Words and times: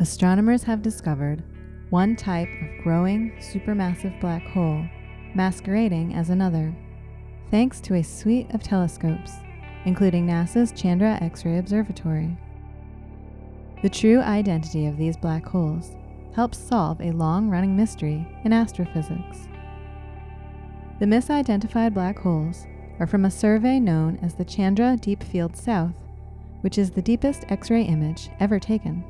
astronomers 0.00 0.62
have 0.64 0.82
discovered 0.82 1.42
one 1.90 2.16
type 2.16 2.48
of 2.48 2.82
growing 2.82 3.32
supermassive 3.38 4.20
black 4.20 4.42
hole 4.48 4.84
masquerading 5.34 6.14
as 6.14 6.30
another, 6.30 6.74
thanks 7.50 7.80
to 7.80 7.94
a 7.94 8.02
suite 8.02 8.52
of 8.54 8.62
telescopes, 8.62 9.32
including 9.84 10.26
NASA's 10.26 10.72
Chandra 10.72 11.18
X 11.20 11.44
ray 11.44 11.58
Observatory. 11.58 12.36
The 13.82 13.88
true 13.90 14.20
identity 14.20 14.86
of 14.86 14.96
these 14.96 15.16
black 15.16 15.44
holes 15.44 15.92
helps 16.34 16.58
solve 16.58 17.00
a 17.00 17.12
long 17.12 17.48
running 17.50 17.76
mystery 17.76 18.26
in 18.44 18.52
astrophysics. 18.52 19.48
The 21.00 21.06
misidentified 21.06 21.94
black 21.94 22.18
holes 22.18 22.66
are 22.98 23.06
from 23.06 23.24
a 23.24 23.30
survey 23.30 23.78
known 23.80 24.18
as 24.22 24.34
the 24.34 24.44
Chandra 24.44 24.96
Deep 24.96 25.22
Field 25.22 25.56
South, 25.56 25.94
which 26.60 26.78
is 26.78 26.92
the 26.92 27.02
deepest 27.02 27.44
X 27.48 27.70
ray 27.70 27.82
image 27.82 28.30
ever 28.40 28.58
taken. 28.58 29.04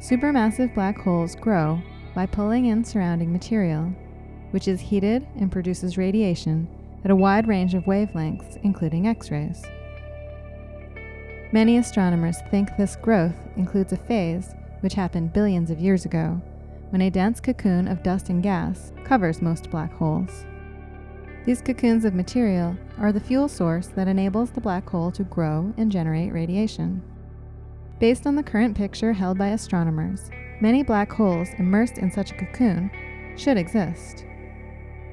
Supermassive 0.00 0.74
black 0.74 0.98
holes 0.98 1.34
grow 1.34 1.80
by 2.14 2.26
pulling 2.26 2.66
in 2.66 2.84
surrounding 2.84 3.32
material, 3.32 3.92
which 4.50 4.68
is 4.68 4.80
heated 4.80 5.26
and 5.36 5.50
produces 5.50 5.98
radiation 5.98 6.68
at 7.04 7.10
a 7.10 7.16
wide 7.16 7.48
range 7.48 7.74
of 7.74 7.84
wavelengths, 7.84 8.58
including 8.62 9.06
X 9.06 9.30
rays. 9.30 9.62
Many 11.52 11.78
astronomers 11.78 12.36
think 12.50 12.76
this 12.76 12.96
growth 12.96 13.36
includes 13.56 13.92
a 13.92 13.96
phase 13.96 14.54
which 14.80 14.94
happened 14.94 15.32
billions 15.32 15.70
of 15.70 15.80
years 15.80 16.04
ago, 16.04 16.40
when 16.90 17.02
a 17.02 17.10
dense 17.10 17.40
cocoon 17.40 17.88
of 17.88 18.02
dust 18.02 18.28
and 18.28 18.42
gas 18.42 18.92
covers 19.04 19.40
most 19.40 19.70
black 19.70 19.92
holes. 19.92 20.44
These 21.44 21.62
cocoons 21.62 22.04
of 22.04 22.14
material 22.14 22.76
are 22.98 23.12
the 23.12 23.20
fuel 23.20 23.48
source 23.48 23.86
that 23.88 24.08
enables 24.08 24.50
the 24.50 24.60
black 24.60 24.88
hole 24.88 25.10
to 25.12 25.24
grow 25.24 25.72
and 25.76 25.90
generate 25.90 26.32
radiation. 26.32 27.02
Based 27.98 28.26
on 28.26 28.34
the 28.34 28.42
current 28.42 28.76
picture 28.76 29.14
held 29.14 29.38
by 29.38 29.48
astronomers, 29.48 30.30
many 30.60 30.82
black 30.82 31.10
holes 31.10 31.48
immersed 31.58 31.96
in 31.96 32.10
such 32.10 32.30
a 32.30 32.34
cocoon 32.34 32.90
should 33.36 33.56
exist. 33.56 34.26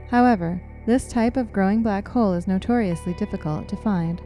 However, 0.09 0.61
this 0.85 1.07
type 1.07 1.37
of 1.37 1.53
growing 1.53 1.81
black 1.81 2.05
hole 2.07 2.33
is 2.33 2.45
notoriously 2.45 3.13
difficult 3.13 3.69
to 3.69 3.77
find, 3.77 4.21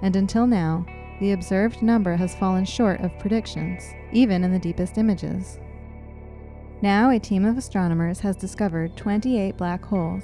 and 0.00 0.16
until 0.16 0.46
now, 0.46 0.86
the 1.20 1.32
observed 1.32 1.82
number 1.82 2.16
has 2.16 2.34
fallen 2.36 2.64
short 2.64 3.00
of 3.00 3.18
predictions, 3.18 3.82
even 4.12 4.42
in 4.42 4.52
the 4.52 4.58
deepest 4.58 4.96
images. 4.96 5.58
Now, 6.80 7.10
a 7.10 7.18
team 7.18 7.44
of 7.44 7.58
astronomers 7.58 8.20
has 8.20 8.36
discovered 8.36 8.96
28 8.96 9.56
black 9.58 9.84
holes 9.84 10.22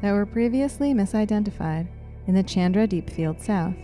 that 0.00 0.12
were 0.12 0.24
previously 0.24 0.94
misidentified 0.94 1.88
in 2.26 2.34
the 2.34 2.42
Chandra 2.42 2.86
Deep 2.86 3.10
Field 3.10 3.42
South. 3.42 3.74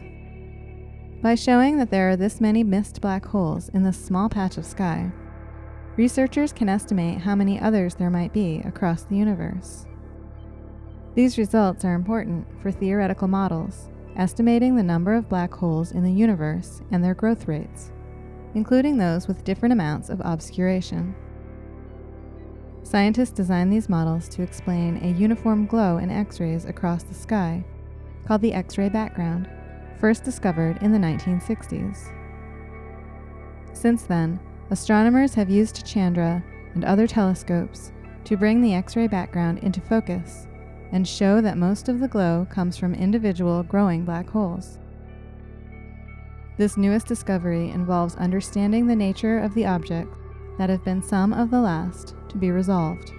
By 1.22 1.36
showing 1.36 1.78
that 1.78 1.90
there 1.90 2.10
are 2.10 2.16
this 2.16 2.40
many 2.40 2.64
missed 2.64 3.00
black 3.00 3.24
holes 3.26 3.68
in 3.68 3.84
this 3.84 3.96
small 3.96 4.28
patch 4.28 4.58
of 4.58 4.66
sky, 4.66 5.12
researchers 5.96 6.52
can 6.52 6.68
estimate 6.68 7.18
how 7.18 7.36
many 7.36 7.60
others 7.60 7.94
there 7.94 8.10
might 8.10 8.32
be 8.32 8.60
across 8.64 9.04
the 9.04 9.16
universe. 9.16 9.86
These 11.14 11.38
results 11.38 11.84
are 11.84 11.94
important 11.94 12.48
for 12.60 12.72
theoretical 12.72 13.28
models, 13.28 13.88
estimating 14.16 14.74
the 14.74 14.82
number 14.82 15.14
of 15.14 15.28
black 15.28 15.54
holes 15.54 15.92
in 15.92 16.02
the 16.02 16.10
universe 16.10 16.82
and 16.90 17.04
their 17.04 17.14
growth 17.14 17.46
rates, 17.46 17.92
including 18.54 18.98
those 18.98 19.28
with 19.28 19.44
different 19.44 19.72
amounts 19.72 20.08
of 20.08 20.20
obscuration. 20.22 21.14
Scientists 22.82 23.30
designed 23.30 23.72
these 23.72 23.88
models 23.88 24.28
to 24.30 24.42
explain 24.42 24.96
a 24.96 25.16
uniform 25.16 25.66
glow 25.66 25.98
in 25.98 26.10
X 26.10 26.40
rays 26.40 26.64
across 26.64 27.04
the 27.04 27.14
sky, 27.14 27.64
called 28.26 28.42
the 28.42 28.52
X 28.54 28.76
ray 28.76 28.88
background, 28.88 29.48
first 30.02 30.24
discovered 30.24 30.82
in 30.82 30.90
the 30.90 30.98
1960s. 30.98 32.12
Since 33.72 34.02
then, 34.02 34.40
astronomers 34.70 35.32
have 35.34 35.48
used 35.48 35.86
Chandra 35.86 36.42
and 36.74 36.84
other 36.84 37.06
telescopes 37.06 37.92
to 38.24 38.36
bring 38.36 38.60
the 38.60 38.74
X 38.74 38.96
ray 38.96 39.06
background 39.06 39.60
into 39.60 39.80
focus 39.80 40.48
and 40.90 41.06
show 41.06 41.40
that 41.40 41.56
most 41.56 41.88
of 41.88 42.00
the 42.00 42.08
glow 42.08 42.48
comes 42.50 42.76
from 42.76 42.96
individual 42.96 43.62
growing 43.62 44.04
black 44.04 44.28
holes. 44.28 44.80
This 46.56 46.76
newest 46.76 47.06
discovery 47.06 47.70
involves 47.70 48.16
understanding 48.16 48.88
the 48.88 48.96
nature 48.96 49.38
of 49.38 49.54
the 49.54 49.66
objects 49.66 50.18
that 50.58 50.68
have 50.68 50.84
been 50.84 51.00
some 51.00 51.32
of 51.32 51.48
the 51.52 51.60
last 51.60 52.16
to 52.28 52.36
be 52.36 52.50
resolved. 52.50 53.12